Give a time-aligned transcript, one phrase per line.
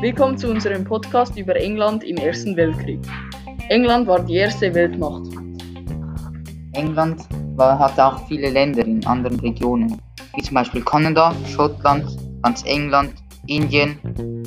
[0.00, 3.00] Willkommen zu unserem Podcast über England im Ersten Weltkrieg.
[3.68, 5.24] England war die erste Weltmacht.
[6.72, 7.26] England
[7.56, 10.00] war, hatte auch viele Länder in anderen Regionen,
[10.34, 12.06] wie zum Beispiel Kanada, Schottland,
[12.42, 13.12] ganz England,
[13.46, 13.98] Indien,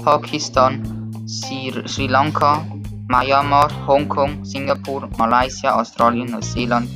[0.03, 2.65] Pakistan, Sri, Sri Lanka,
[3.07, 6.89] Myanmar, Hongkong, Singapur, Malaysia, Australien, Neuseeland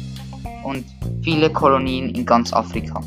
[0.64, 0.86] und
[1.22, 3.00] viele Kolonien in ganz Afrika.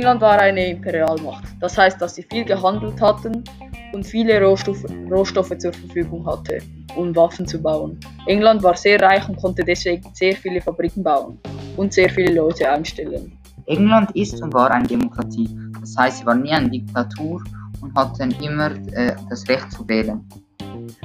[0.00, 1.44] England war eine Imperialmacht.
[1.60, 3.44] Das heißt, dass sie viel gehandelt hatten
[3.92, 6.60] und viele Rohstoffe, Rohstoffe zur Verfügung hatte,
[6.96, 8.00] um Waffen zu bauen.
[8.24, 11.38] England war sehr reich und konnte deswegen sehr viele Fabriken bauen
[11.76, 13.38] und sehr viele Leute einstellen.
[13.66, 15.50] England ist und war eine Demokratie.
[15.82, 17.44] Das heißt, sie war nie eine Diktatur
[17.82, 20.26] und hatten immer äh, das Recht zu wählen.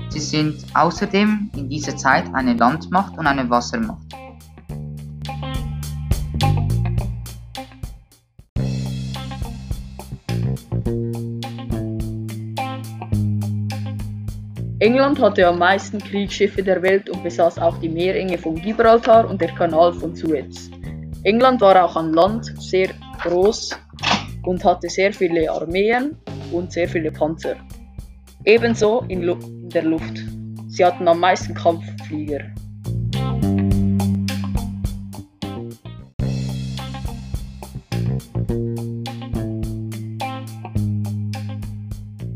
[0.07, 4.15] Sie sind außerdem in dieser Zeit eine Landmacht und eine Wassermacht.
[14.85, 19.41] England hatte am meisten Kriegsschiffe der Welt und besaß auch die Meerenge von Gibraltar und
[19.41, 20.69] der Kanal von Suez.
[21.23, 22.89] England war auch an Land sehr
[23.23, 23.75] groß
[24.43, 26.15] und hatte sehr viele Armeen
[26.51, 27.55] und sehr viele Panzer.
[28.45, 30.23] Ebenso in, Lu in der Luft.
[30.67, 32.41] Sie hatten am meisten Kampfflieger.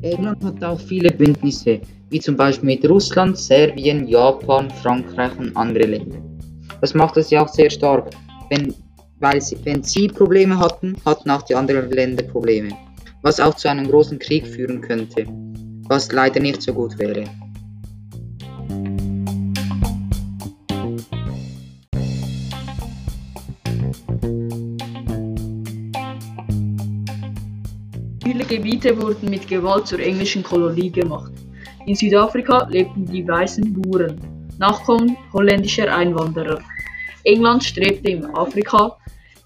[0.02, 5.86] England hat auch viele Bündnisse, wie zum Beispiel mit Russland, Serbien, Japan, Frankreich und andere
[5.86, 6.18] Länder.
[6.80, 8.12] Das macht es ja auch sehr stark,
[8.50, 8.74] wenn,
[9.20, 12.70] weil sie, wenn sie Probleme hatten, hatten auch die anderen Länder Probleme,
[13.24, 15.26] was auch zu einem großen Krieg führen könnte,
[15.90, 17.26] was leider nicht so gut wäre.
[28.32, 31.32] Viele Gebiete wurden mit Gewalt zur englischen Kolonie gemacht.
[31.88, 34.20] In Südafrika lebten die weißen Buren,
[34.60, 36.60] Nachkommen holländischer Einwanderer.
[37.24, 38.96] England strebte in Afrika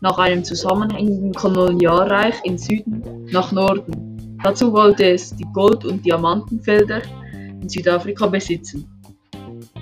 [0.02, 4.38] nach einem zusammenhängenden Kolonialreich im Süden nach Norden.
[4.44, 7.04] Dazu wollte es die Gold- und Diamantenfelder
[7.62, 8.86] in Südafrika besitzen.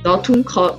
[0.03, 0.73] Datum kam,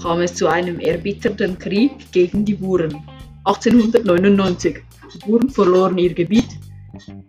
[0.00, 2.94] kam es zu einem erbitterten Krieg gegen die Buren.
[3.42, 4.84] 1899.
[5.12, 6.59] Die Buren verloren ihr Gebiet,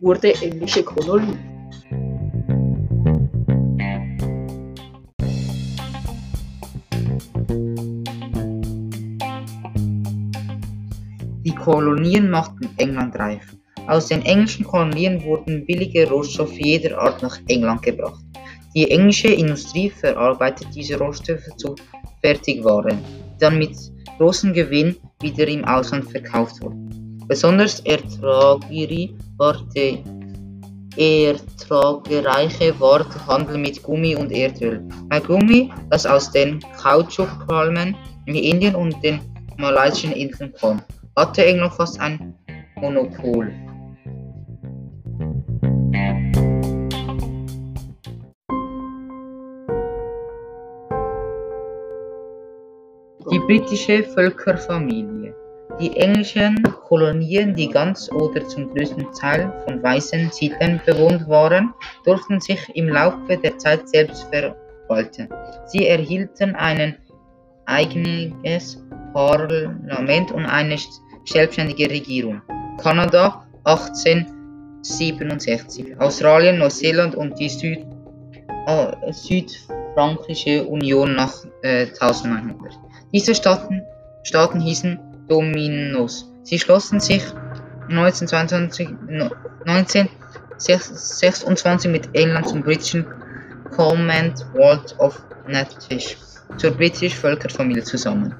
[0.02, 1.38] wurde englische Kolonie.
[11.44, 13.56] Die Kolonien machten England reif.
[13.88, 18.24] Aus den englischen Kolonien wurden billige Rohstoffe jeder Art nach England gebracht.
[18.76, 21.76] Die englische Industrie verarbeitet diese Rohstoffe zu
[22.24, 23.76] Fertigwaren, die dann mit
[24.18, 27.18] großem Gewinn wieder im Ausland verkauft wurden.
[27.28, 29.98] Besonders ertragreich war der
[30.96, 34.88] ertragreiche der Handel mit Gummi und Erdöl.
[35.10, 37.96] Bei Gummi, das aus den Kautschukpalmen
[38.28, 39.20] in Indien und den
[39.58, 40.80] malaysischen Inseln kam,
[41.16, 42.36] hatte England fast ein
[42.76, 43.52] Monopol.
[53.32, 55.41] Die britische Völkerfamilie.
[55.80, 61.74] Die englischen Kolonien, die ganz oder zum größten Teil von weißen Siedlern bewohnt waren,
[62.06, 65.28] durften sich im Laufe der Zeit selbst verwalten.
[65.66, 66.98] Sie erhielten ein
[67.66, 70.78] eigenes Parlament und eine
[71.26, 72.44] selbstständige Regierung.
[72.82, 77.80] Kanada 1867, Australien, Neuseeland und die Süd,
[78.68, 81.34] äh, Südfrankische Union nach
[81.64, 82.78] äh, 1900.
[83.14, 83.82] Diese Staaten,
[84.24, 85.00] Staaten hießen
[85.32, 86.30] Dominos.
[86.44, 87.24] Sie schlossen sich
[87.88, 88.90] 1922,
[89.66, 93.06] 1926 mit England zum britischen
[93.74, 96.18] Commonwealth of Natish,
[96.58, 98.36] zur britischen Völkerfamilie zusammen.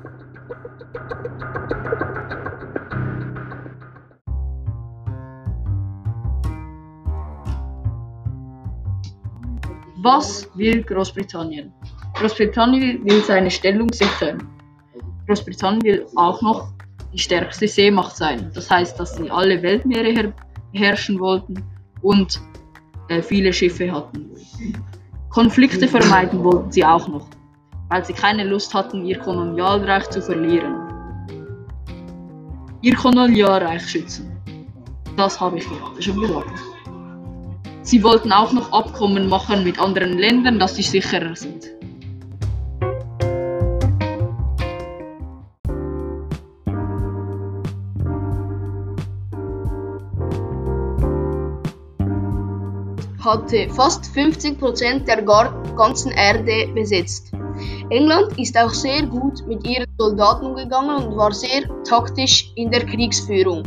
[10.04, 11.72] Was will Großbritannien?
[12.16, 14.46] Großbritannien will seine Stellung sichern.
[15.26, 16.74] Großbritannien will auch noch
[17.14, 18.52] die stärkste Seemacht sein.
[18.54, 20.34] Das heißt, dass sie alle Weltmeere
[20.72, 21.64] beherrschen wollten
[22.02, 22.40] und
[23.10, 24.32] äh, viele Schiffe hatten.
[25.30, 27.28] Konflikte vermeiden wollten sie auch noch,
[27.90, 30.76] weil sie keine Lust hatten, ihr Kolonialreich zu verlieren.
[32.82, 34.32] Ihr Kolonialreich schützen.
[35.18, 36.60] Das habe ich gerade schon gesagt.
[37.84, 41.66] Sie wollten auch noch Abkommen machen mit anderen Ländern, dass sie sicherer sind.
[53.24, 57.32] Hatte fast 50 Prozent der ganzen Erde besetzt.
[57.90, 62.86] England ist auch sehr gut mit ihren Soldaten umgegangen und war sehr taktisch in der
[62.86, 63.64] Kriegsführung.